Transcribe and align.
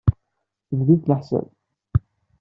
Bdut 0.77 1.03
leḥsab. 1.09 1.45